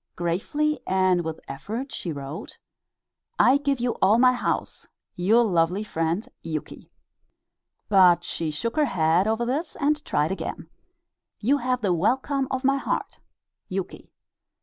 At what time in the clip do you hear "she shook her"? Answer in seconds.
8.23-8.85